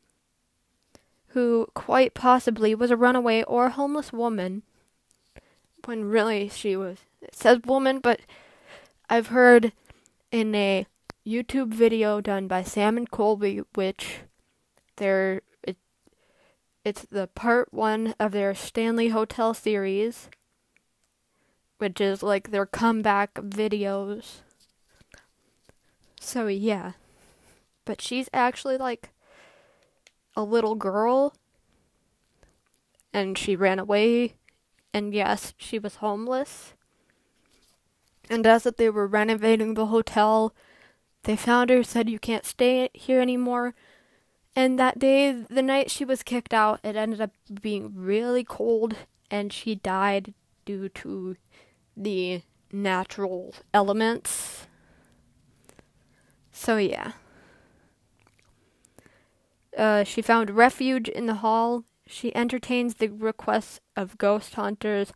who 1.34 1.68
quite 1.74 2.14
possibly 2.14 2.76
was 2.76 2.92
a 2.92 2.98
runaway 2.98 3.44
or 3.44 3.66
a 3.66 3.72
homeless 3.72 4.14
woman, 4.14 4.62
when 5.86 6.06
really 6.06 6.48
she 6.48 6.76
was. 6.76 7.00
It 7.22 7.34
says 7.36 7.60
woman, 7.66 8.00
but 8.00 8.20
I've 9.10 9.28
heard 9.28 9.74
in 10.32 10.54
a 10.54 10.86
YouTube 11.26 11.74
video 11.74 12.22
done 12.22 12.48
by 12.48 12.62
Sam 12.62 12.98
and 12.98 13.10
Colby, 13.10 13.62
which 13.74 14.20
they're 14.98 15.42
it, 15.64 15.78
it's 16.86 17.06
the 17.10 17.28
part 17.28 17.74
one 17.74 18.14
of 18.20 18.32
their 18.32 18.54
Stanley 18.54 19.10
Hotel 19.10 19.56
series, 19.56 20.30
which 21.80 22.00
is 22.00 22.22
like 22.22 22.52
their 22.52 22.68
comeback 22.68 23.34
videos. 23.36 24.42
So 26.20 26.46
yeah. 26.48 26.92
But 27.86 28.02
she's 28.02 28.30
actually 28.34 28.78
like 28.78 29.10
a 30.36 30.44
little 30.44 30.76
girl 30.76 31.34
and 33.14 33.38
she 33.38 33.56
ran 33.56 33.80
away. 33.80 34.34
And 34.94 35.14
yes, 35.14 35.54
she 35.58 35.80
was 35.80 35.96
homeless. 35.96 36.74
And 38.30 38.46
as 38.46 38.64
they 38.64 38.90
were 38.90 39.08
renovating 39.08 39.74
the 39.74 39.88
hotel, 39.88 40.54
they 41.24 41.36
found 41.36 41.70
her, 41.70 41.84
said 41.84 42.10
you 42.10 42.20
can't 42.20 42.46
stay 42.46 42.90
here 42.94 43.22
anymore. 43.22 43.76
And 44.56 44.78
that 44.78 45.00
day, 45.00 45.32
the 45.32 45.64
night 45.64 45.90
she 45.90 46.06
was 46.06 46.24
kicked 46.24 46.54
out, 46.54 46.80
it 46.84 46.96
ended 46.96 47.22
up 47.22 47.32
being 47.62 47.92
really 47.96 48.44
cold, 48.44 48.96
and 49.32 49.52
she 49.52 49.74
died 49.74 50.34
due 50.64 50.90
to 50.90 51.38
the 51.98 52.44
natural 52.72 53.56
elements. 53.74 54.68
So, 56.52 56.78
yeah. 56.78 57.14
Uh, 59.78 60.04
she 60.04 60.22
found 60.22 60.52
refuge 60.52 61.10
in 61.10 61.26
the 61.26 61.36
hall. 61.36 61.84
She 62.06 62.36
entertains 62.36 62.96
the 62.96 63.10
requests 63.10 63.80
of 63.96 64.18
ghost 64.18 64.56
hunters, 64.56 65.14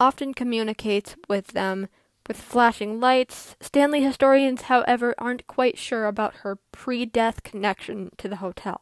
often 0.00 0.34
communicates 0.34 1.16
with 1.28 1.48
them 1.48 1.88
with 2.26 2.36
flashing 2.38 3.00
lights. 3.00 3.56
Stanley 3.60 4.02
historians, 4.02 4.62
however, 4.62 5.14
aren't 5.18 5.46
quite 5.46 5.78
sure 5.78 6.06
about 6.06 6.36
her 6.36 6.58
pre 6.72 7.04
death 7.04 7.42
connection 7.42 8.10
to 8.16 8.28
the 8.28 8.36
hotel. 8.36 8.80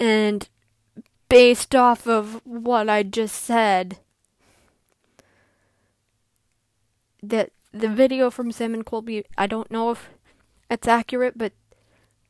And 0.00 0.48
based 1.28 1.74
off 1.74 2.06
of 2.06 2.40
what 2.44 2.88
I 2.88 3.02
just 3.02 3.36
said, 3.36 3.98
that 7.22 7.50
the 7.72 7.88
video 7.88 8.30
from 8.30 8.52
Sam 8.52 8.74
and 8.74 8.86
Colby, 8.86 9.24
I 9.36 9.46
don't 9.46 9.70
know 9.70 9.90
if 9.90 10.08
it's 10.70 10.88
accurate, 10.88 11.36
but 11.36 11.52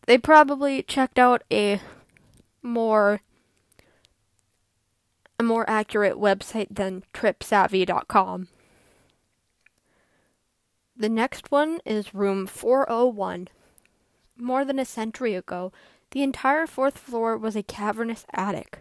they 0.09 0.17
probably 0.17 0.83
checked 0.83 1.19
out 1.19 1.45
a 1.53 1.83
more 2.63 3.21
a 5.39 5.43
more 5.43 5.69
accurate 5.69 6.15
website 6.15 6.69
than 6.71 7.05
tripsavvy.com. 7.13 8.49
The 10.97 11.09
next 11.11 11.53
one 11.53 11.81
is 11.85 12.15
room 12.15 12.47
401. 12.47 13.49
More 14.39 14.65
than 14.65 14.79
a 14.79 14.87
century 14.87 15.35
ago, 15.35 15.73
the 16.13 16.23
entire 16.23 16.67
fourth 16.67 16.97
floor 16.97 17.37
was 17.37 17.55
a 17.55 17.63
cavernous 17.63 18.25
attic. 18.33 18.79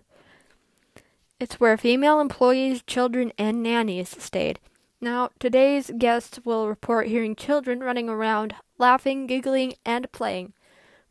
It's 1.41 1.59
where 1.59 1.75
female 1.75 2.21
employees, 2.21 2.81
children, 2.83 3.33
and 3.37 3.61
nannies 3.61 4.15
stayed. 4.17 4.59
Now, 5.01 5.31
today's 5.39 5.91
guests 5.97 6.39
will 6.45 6.69
report 6.69 7.07
hearing 7.07 7.35
children 7.35 7.81
running 7.81 8.07
around, 8.07 8.55
laughing, 8.77 9.27
giggling, 9.27 9.73
and 9.85 10.09
playing. 10.13 10.53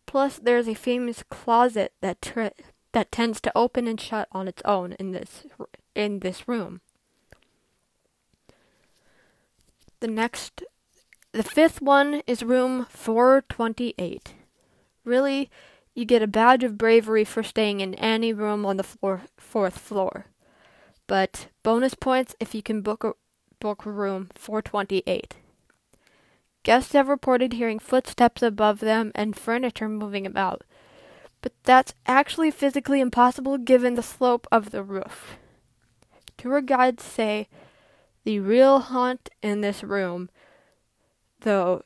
Plus, 0.06 0.38
there's 0.38 0.68
a 0.68 0.74
famous 0.74 1.22
closet 1.28 1.92
that 2.00 2.20
that 2.92 3.12
tends 3.12 3.40
to 3.40 3.52
open 3.54 3.86
and 3.86 4.00
shut 4.00 4.28
on 4.32 4.48
its 4.48 4.62
own 4.64 4.92
in 4.92 5.12
this 5.12 5.46
in 5.94 6.20
this 6.20 6.48
room. 6.48 6.80
The 10.00 10.08
next 10.08 10.62
the 11.32 11.42
fifth 11.42 11.82
one 11.82 12.22
is 12.26 12.42
room 12.42 12.86
428. 12.88 14.34
Really, 15.04 15.50
you 15.94 16.04
get 16.04 16.22
a 16.22 16.26
badge 16.26 16.64
of 16.64 16.78
bravery 16.78 17.24
for 17.24 17.42
staying 17.42 17.80
in 17.80 17.94
any 17.96 18.32
room 18.32 18.64
on 18.64 18.78
the 18.78 18.82
floor, 18.82 19.22
fourth 19.36 19.78
floor. 19.78 20.26
But 21.06 21.48
bonus 21.62 21.94
points 21.94 22.34
if 22.40 22.54
you 22.54 22.62
can 22.62 22.80
book 22.80 23.04
a, 23.04 23.12
book 23.60 23.84
room 23.84 24.30
428. 24.34 25.36
Guests 26.66 26.94
have 26.94 27.06
reported 27.06 27.52
hearing 27.52 27.78
footsteps 27.78 28.42
above 28.42 28.80
them 28.80 29.12
and 29.14 29.36
furniture 29.36 29.88
moving 29.88 30.26
about, 30.26 30.64
but 31.40 31.52
that's 31.62 31.94
actually 32.08 32.50
physically 32.50 33.00
impossible 33.00 33.56
given 33.56 33.94
the 33.94 34.02
slope 34.02 34.48
of 34.50 34.72
the 34.72 34.82
roof. 34.82 35.36
Tour 36.36 36.60
guides 36.60 37.04
say 37.04 37.46
the 38.24 38.40
real 38.40 38.80
haunt 38.80 39.28
in 39.44 39.60
this 39.60 39.84
room, 39.84 40.28
though, 41.42 41.84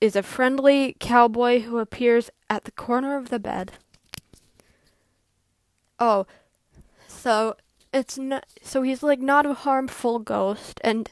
is 0.00 0.16
a 0.16 0.24
friendly 0.24 0.96
cowboy 0.98 1.60
who 1.60 1.78
appears 1.78 2.28
at 2.50 2.64
the 2.64 2.72
corner 2.72 3.16
of 3.16 3.28
the 3.28 3.38
bed. 3.38 3.70
Oh, 6.00 6.26
so 7.06 7.54
it's 7.94 8.18
not 8.18 8.46
so 8.64 8.82
he's 8.82 9.04
like 9.04 9.20
not 9.20 9.46
a 9.46 9.54
harmful 9.54 10.18
ghost 10.18 10.80
and 10.82 11.08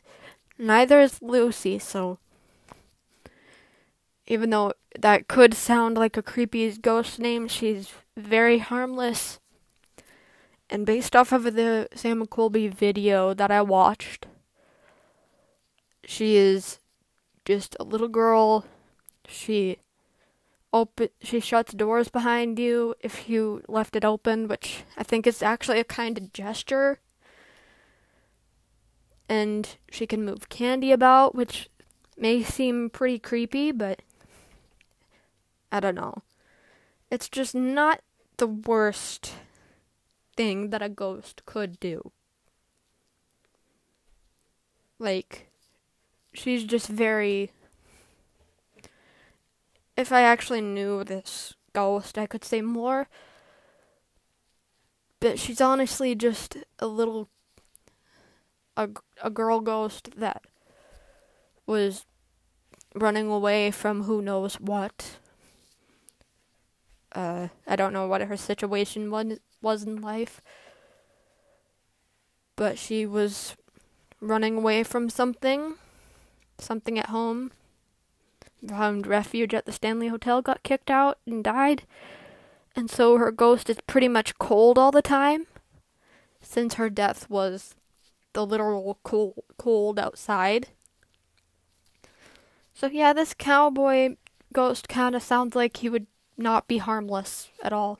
neither 0.59 0.99
is 0.99 1.23
Lucy, 1.23 1.79
so 1.79 2.19
even 4.27 4.51
though 4.51 4.73
that 4.99 5.29
could 5.29 5.55
sound 5.55 5.97
like 5.97 6.17
a 6.17 6.23
creepy 6.23 6.71
ghost 6.77 7.19
name, 7.19 7.49
she's 7.49 7.93
very 8.17 8.59
harmless. 8.59 9.39
And 10.69 10.85
based 10.85 11.15
off 11.15 11.33
of 11.33 11.55
the 11.55 11.89
Sam 11.95 12.27
Colby 12.27 12.67
video 12.67 13.35
that 13.35 13.53
I 13.53 13.63
watched, 13.63 14.27
she 16.05 16.37
is 16.37 16.81
just 17.45 17.77
a 17.79 17.85
little 17.85 18.09
girl. 18.09 18.65
She 19.29 19.79
open 20.73 21.09
she 21.23 21.41
shuts 21.41 21.73
doors 21.73 22.09
behind 22.09 22.59
you 22.59 22.95
if 23.01 23.29
you 23.29 23.63
left 23.69 23.95
it 23.95 24.05
open, 24.05 24.49
which 24.49 24.83
I 24.97 25.05
think 25.05 25.27
is 25.27 25.43
actually 25.43 25.79
a 25.79 25.85
kind 25.85 26.19
of 26.19 26.33
gesture. 26.33 26.99
And 29.29 29.77
she 29.91 30.07
can 30.07 30.25
move 30.25 30.49
candy 30.49 30.91
about, 30.91 31.35
which 31.35 31.69
may 32.17 32.43
seem 32.43 32.91
pretty 32.91 33.19
creepy, 33.19 33.73
but 33.73 34.03
I 35.71 35.81
don't 35.81 35.95
know. 35.95 36.23
It's 37.11 37.29
just 37.29 37.55
not 37.55 38.01
the 38.37 38.47
worst 38.47 39.33
thing 40.37 40.71
that 40.71 40.83
a 40.83 40.89
ghost 40.89 41.43
could 41.47 41.81
do. 41.81 42.13
Like, 44.99 45.51
she's 46.33 46.65
just 46.65 46.89
very 46.89 47.51
if 49.97 50.13
I 50.13 50.23
actually 50.23 50.61
knew 50.61 51.05
this 51.05 51.55
ghost, 51.73 52.19
I 52.19 52.27
could 52.27 52.45
say 52.45 52.61
more. 52.61 53.09
But 55.21 55.39
she's 55.39 55.61
honestly 55.61 56.15
just 56.15 56.59
a 56.79 56.87
little 56.87 57.29
a, 58.77 58.91
a 59.23 59.31
girl 59.31 59.61
ghost 59.61 60.11
that 60.17 60.43
was 61.67 62.05
running 62.95 63.29
away 63.29 63.71
from 63.71 64.03
who 64.03 64.21
knows 64.21 64.57
what. 64.57 65.19
Uh, 67.17 67.49
I 67.67 67.77
don't 67.77 67.95
know 67.95 68.07
what 68.07 68.21
her 68.21 68.37
situation 68.37 69.11
was, 69.63 69.83
in 69.85 70.03
life, 70.03 70.43
but 72.57 72.79
she 72.79 73.07
was 73.07 73.57
running 74.21 74.59
away 74.59 74.83
from 74.83 75.09
something, 75.09 75.77
something 76.59 76.99
at 76.99 77.09
home, 77.09 77.53
found 78.69 79.07
refuge 79.07 79.55
at 79.55 79.65
the 79.65 79.73
Stanley 79.73 80.09
Hotel, 80.09 80.43
got 80.43 80.63
kicked 80.63 80.91
out, 80.91 81.17
and 81.27 81.43
died. 81.43 81.85
And 82.77 82.91
so 82.91 83.17
her 83.17 83.33
ghost 83.33 83.71
is 83.71 83.79
pretty 83.87 84.09
much 84.09 84.37
cold 84.37 84.77
all 84.77 84.93
the 84.93 85.01
time, 85.01 85.47
since 86.43 86.75
her 86.75 86.91
death 86.91 87.31
was 87.31 87.75
the 88.35 88.45
literal 88.45 88.99
cold, 89.05 89.43
cold 89.57 89.99
outside. 89.99 90.69
So 92.75 92.89
yeah, 92.89 93.15
this 93.15 93.33
cowboy 93.33 94.17
ghost 94.53 94.87
kind 94.87 95.17
of 95.17 95.23
sounds 95.23 95.57
like 95.57 95.79
he 95.79 95.89
would 95.89 96.07
not 96.37 96.69
be 96.69 96.79
harmless 96.79 97.49
at 97.63 97.73
all. 97.73 97.99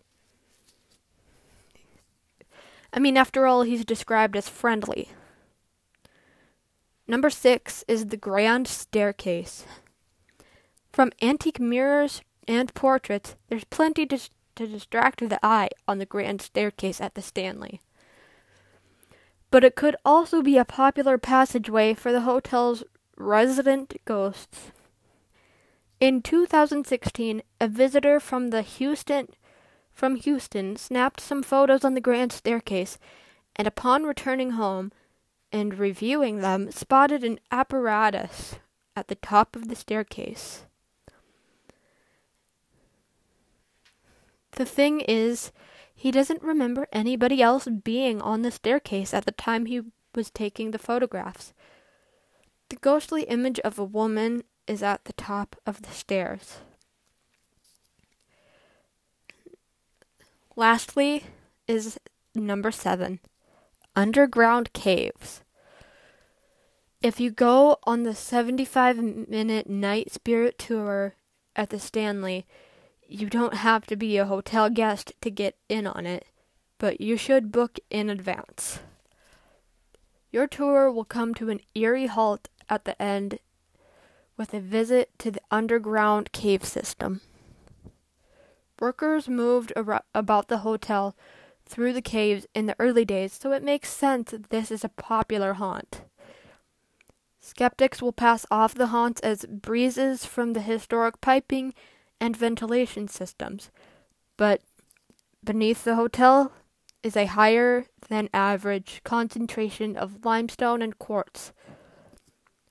I 2.93 2.99
mean, 2.99 3.17
after 3.17 3.47
all, 3.47 3.63
he's 3.63 3.85
described 3.85 4.37
as 4.37 4.49
friendly. 4.49 5.11
Number 7.07 7.31
six 7.31 7.85
is 7.87 8.07
the 8.07 8.17
Grand 8.17 8.67
Staircase. 8.67 9.65
From 10.93 11.13
antique 11.21 11.61
mirrors 11.61 12.23
and 12.49 12.73
portraits, 12.75 13.37
there's 13.49 13.65
plenty 13.65 14.07
to, 14.07 14.19
to 14.55 14.67
distract 14.67 15.29
the 15.29 15.39
eye 15.45 15.69
on 15.87 15.99
the 15.99 16.07
grand 16.07 16.41
staircase 16.41 17.01
at 17.01 17.15
the 17.15 17.23
Stanley. 17.23 17.81
But 19.51 19.63
it 19.63 19.77
could 19.77 19.97
also 20.05 20.43
be 20.43 20.57
a 20.57 20.65
popular 20.65 21.19
passageway 21.19 21.95
for 21.95 22.13
the 22.13 22.23
hotel's 22.23 22.83
resident 23.17 23.95
ghosts. 24.05 24.73
In 25.99 26.21
2016, 26.21 27.43
a 27.59 27.69
visitor 27.69 28.21
from 28.21 28.51
the 28.51 28.63
Houston 28.63 29.29
from 29.95 30.17
Houston 30.17 30.77
snapped 30.77 31.21
some 31.23 31.43
photos 31.43 31.83
on 31.83 31.95
the 31.95 32.03
grand 32.03 32.31
staircase 32.33 32.99
and 33.57 33.67
upon 33.67 34.05
returning 34.05 34.51
home 34.51 34.93
and 35.51 35.79
reviewing 35.79 36.41
them 36.41 36.71
spotted 36.71 37.25
an 37.25 37.41
apparatus 37.51 38.57
at 38.95 39.09
the 39.09 39.15
top 39.15 39.57
of 39.57 39.69
the 39.69 39.77
staircase. 39.77 40.67
The 44.53 44.67
thing 44.67 45.01
is, 45.01 45.51
he 45.95 46.11
doesn't 46.11 46.43
remember 46.43 46.89
anybody 46.93 47.41
else 47.41 47.67
being 47.85 48.21
on 48.21 48.43
the 48.43 48.51
staircase 48.51 49.15
at 49.15 49.25
the 49.25 49.33
time 49.33 49.65
he 49.65 49.81
was 50.15 50.31
taking 50.31 50.73
the 50.73 50.79
photographs. 50.79 51.55
The 52.69 52.77
ghostly 52.77 53.23
image 53.23 53.61
of 53.61 53.79
a 53.79 53.85
woman 53.85 54.43
is 54.67 54.83
at 54.83 55.05
the 55.05 55.13
top 55.13 55.57
of 55.67 55.83
the 55.83 55.91
stairs. 55.91 56.59
Lastly, 60.55 61.25
is 61.69 61.99
number 62.35 62.71
seven 62.71 63.21
underground 63.95 64.73
caves. 64.75 65.41
If 67.03 67.19
you 67.19 67.31
go 67.31 67.79
on 67.85 68.03
the 68.03 68.15
75 68.15 69.29
minute 69.29 69.69
night 69.69 70.13
spirit 70.13 70.59
tour 70.59 71.15
at 71.55 71.71
the 71.71 71.79
Stanley, 71.79 72.47
you 73.09 73.29
don't 73.31 73.55
have 73.55 73.87
to 73.87 73.97
be 73.97 74.19
a 74.19 74.27
hotel 74.27 74.69
guest 74.69 75.13
to 75.23 75.31
get 75.31 75.57
in 75.69 75.87
on 75.87 76.05
it, 76.05 76.27
but 76.79 77.01
you 77.01 77.17
should 77.17 77.53
book 77.53 77.79
in 77.91 78.11
advance. 78.11 78.81
Your 80.31 80.47
tour 80.47 80.91
will 80.91 81.05
come 81.05 81.35
to 81.35 81.49
an 81.49 81.61
eerie 81.75 82.07
halt 82.07 82.49
at 82.69 82.85
the 82.85 83.01
end 83.01 83.39
with 84.37 84.53
a 84.55 84.61
visit 84.61 85.11
to 85.19 85.31
the 85.31 85.41
underground 85.51 86.33
cave 86.33 86.65
system. 86.65 87.21
Workers 88.81 89.29
moved 89.29 89.73
ar- 89.75 90.05
about 90.15 90.49
the 90.49 90.59
hotel 90.59 91.17
through 91.65 91.93
the 91.93 92.03
caves 92.03 92.47
in 92.55 92.67
the 92.67 92.77
early 92.79 93.05
days, 93.05 93.33
so 93.33 93.53
it 93.53 93.63
makes 93.63 93.89
sense 93.91 94.31
that 94.31 94.51
this 94.51 94.71
is 94.71 94.85
a 94.85 94.89
popular 94.89 95.55
haunt. 95.55 96.03
Skeptics 97.41 98.03
will 98.03 98.13
pass 98.13 98.45
off 98.51 98.75
the 98.75 98.89
haunts 98.89 99.21
as 99.21 99.47
breezes 99.47 100.27
from 100.27 100.53
the 100.53 100.61
historic 100.61 101.21
piping 101.21 101.75
and 102.21 102.37
ventilation 102.37 103.09
systems, 103.09 103.71
but 104.37 104.63
beneath 105.45 105.85
the 105.85 105.95
hotel 105.95 106.53
is 107.03 107.17
a 107.17 107.27
higher 107.27 107.87
than 108.09 108.29
average 108.35 109.01
concentration 109.05 109.97
of 109.97 110.25
limestone 110.25 110.83
and 110.83 110.99
quartz, 110.99 111.53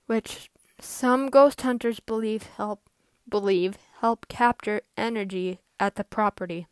which 0.07 0.49
some 0.79 1.29
ghost 1.29 1.61
hunters 1.61 1.99
believe 1.99 2.43
help 2.57 2.81
believe 3.27 3.77
help 4.01 4.27
capture 4.27 4.81
energy 4.97 5.59
at 5.79 5.95
the 5.95 6.03
property. 6.03 6.67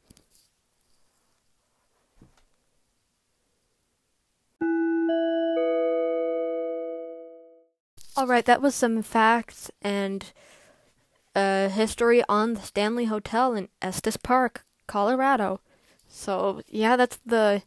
Alright, 8.15 8.45
that 8.45 8.61
was 8.61 8.75
some 8.75 9.01
facts 9.01 9.71
and 9.81 10.31
uh, 11.35 11.69
history 11.69 12.23
on 12.29 12.53
the 12.53 12.61
Stanley 12.61 13.05
Hotel 13.05 13.55
in 13.55 13.69
Estes 13.81 14.17
Park, 14.17 14.63
Colorado. 14.85 15.61
So 16.07 16.61
yeah, 16.67 16.95
that's 16.95 17.17
the 17.25 17.63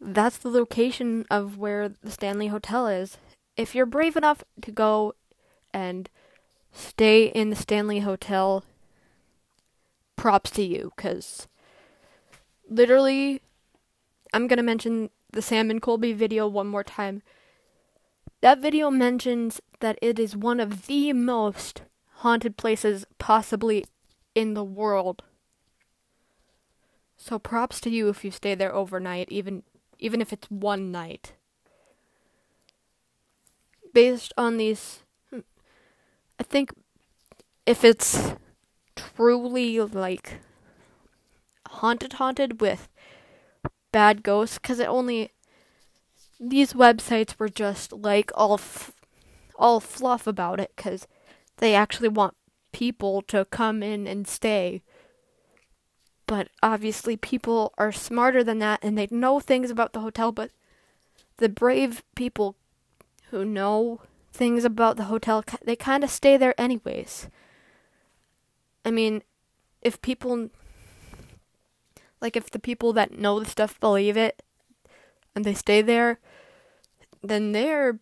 that's 0.00 0.38
the 0.38 0.48
location 0.48 1.26
of 1.30 1.58
where 1.58 1.88
the 1.88 2.10
Stanley 2.10 2.46
Hotel 2.48 2.86
is. 2.86 3.18
If 3.56 3.74
you're 3.74 3.86
brave 3.86 4.16
enough 4.16 4.44
to 4.62 4.70
go 4.70 5.14
and 5.72 6.08
stay 6.72 7.26
in 7.26 7.50
the 7.50 7.56
Stanley 7.56 8.00
Hotel, 8.00 8.64
props 10.16 10.50
to 10.52 10.62
you, 10.62 10.92
because 10.94 11.48
literally, 12.68 13.40
I'm 14.32 14.46
gonna 14.46 14.62
mention 14.62 15.10
the 15.32 15.42
Sam 15.42 15.70
and 15.70 15.80
Colby 15.80 16.12
video 16.12 16.46
one 16.46 16.66
more 16.66 16.84
time. 16.84 17.22
That 18.42 18.60
video 18.60 18.90
mentions 18.90 19.60
that 19.80 19.98
it 20.02 20.18
is 20.18 20.36
one 20.36 20.60
of 20.60 20.86
the 20.86 21.12
most 21.12 21.82
haunted 22.16 22.56
places 22.56 23.06
possibly 23.18 23.86
in 24.34 24.54
the 24.54 24.64
world. 24.64 25.22
So 27.16 27.38
props 27.38 27.80
to 27.80 27.90
you 27.90 28.08
if 28.08 28.24
you 28.24 28.30
stay 28.30 28.54
there 28.54 28.74
overnight, 28.74 29.30
even 29.30 29.62
even 29.98 30.20
if 30.20 30.32
it's 30.32 30.50
one 30.50 30.92
night. 30.92 31.32
Based 33.96 34.34
on 34.36 34.58
these 34.58 35.04
I 35.32 36.42
think 36.42 36.70
if 37.64 37.82
it's 37.82 38.32
truly 38.94 39.80
like 39.80 40.34
haunted 41.66 42.12
haunted 42.12 42.60
with 42.60 42.90
bad 43.92 44.22
ghosts 44.22 44.58
cuz 44.58 44.80
it 44.80 44.86
only 44.86 45.32
these 46.38 46.74
websites 46.74 47.38
were 47.38 47.48
just 47.48 47.90
like 47.90 48.30
all 48.34 48.58
f- 48.60 48.92
all 49.58 49.80
fluff 49.80 50.26
about 50.26 50.60
it 50.60 50.76
cuz 50.76 51.06
they 51.56 51.74
actually 51.74 52.10
want 52.10 52.36
people 52.72 53.22
to 53.22 53.46
come 53.46 53.82
in 53.82 54.06
and 54.06 54.28
stay. 54.28 54.82
But 56.26 56.48
obviously, 56.62 57.16
people 57.16 57.72
are 57.78 57.92
smarter 57.92 58.44
than 58.44 58.58
that 58.58 58.80
and 58.82 58.98
they 58.98 59.08
know 59.10 59.40
things 59.40 59.70
about 59.70 59.94
the 59.94 60.00
hotel. 60.00 60.32
But 60.32 60.50
the 61.38 61.48
brave 61.48 62.04
people 62.14 62.56
who 63.30 63.44
know 63.44 64.00
things 64.32 64.64
about 64.64 64.96
the 64.96 65.04
hotel, 65.04 65.44
they 65.64 65.76
kind 65.76 66.04
of 66.04 66.10
stay 66.10 66.36
there 66.36 66.58
anyways. 66.60 67.28
I 68.84 68.90
mean, 68.90 69.22
if 69.82 70.00
people. 70.00 70.50
Like, 72.20 72.36
if 72.36 72.50
the 72.50 72.58
people 72.58 72.92
that 72.94 73.18
know 73.18 73.38
the 73.38 73.46
stuff 73.46 73.78
believe 73.78 74.16
it 74.16 74.42
and 75.34 75.44
they 75.44 75.52
stay 75.52 75.82
there, 75.82 76.18
then 77.22 77.52
they're 77.52 77.98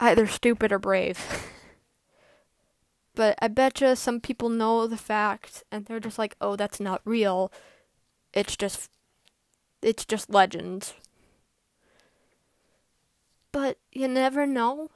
either 0.00 0.26
stupid 0.26 0.72
or 0.72 0.78
brave. 0.78 1.44
But 3.18 3.36
I 3.42 3.48
betcha 3.48 3.96
some 3.96 4.20
people 4.20 4.48
know 4.48 4.86
the 4.86 4.96
fact 4.96 5.64
and 5.72 5.84
they're 5.84 5.98
just 5.98 6.20
like, 6.20 6.36
"Oh, 6.40 6.54
that's 6.54 6.78
not 6.78 7.02
real. 7.04 7.50
It's 8.32 8.56
just 8.56 8.92
it's 9.82 10.04
just 10.04 10.30
legends." 10.30 10.94
But 13.52 13.78
you 13.92 14.08
never 14.08 14.46
know. 14.46 14.90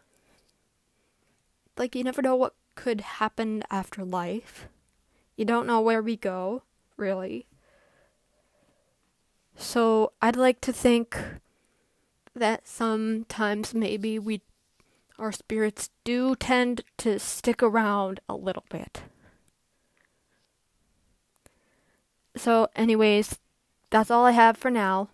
Like 1.76 1.94
you 1.94 2.04
never 2.04 2.22
know 2.22 2.36
what 2.36 2.54
could 2.74 3.00
happen 3.00 3.62
after 3.70 4.04
life. 4.04 4.68
You 5.36 5.44
don't 5.44 5.66
know 5.66 5.80
where 5.80 6.02
we 6.02 6.16
go, 6.16 6.62
really. 6.96 7.46
So, 9.56 10.12
I'd 10.20 10.36
like 10.36 10.60
to 10.62 10.72
think 10.72 11.18
that 12.34 12.66
sometimes 12.66 13.74
maybe 13.74 14.18
we 14.18 14.40
our 15.18 15.30
spirits 15.30 15.90
do 16.04 16.34
tend 16.34 16.82
to 16.96 17.18
stick 17.18 17.62
around 17.62 18.20
a 18.28 18.34
little 18.34 18.64
bit. 18.70 19.02
So, 22.34 22.68
anyways, 22.74 23.38
that's 23.90 24.10
all 24.10 24.24
I 24.24 24.32
have 24.32 24.56
for 24.56 24.70
now. 24.70 25.10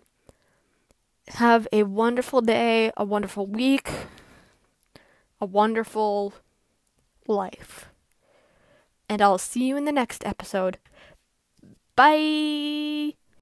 Have 1.35 1.67
a 1.71 1.83
wonderful 1.83 2.41
day, 2.41 2.91
a 2.97 3.05
wonderful 3.05 3.45
week, 3.45 3.89
a 5.39 5.45
wonderful 5.45 6.33
life. 7.27 7.87
And 9.07 9.21
I'll 9.21 9.37
see 9.37 9.65
you 9.65 9.77
in 9.77 9.85
the 9.85 9.91
next 9.91 10.25
episode. 10.25 10.77
Bye! 11.95 13.18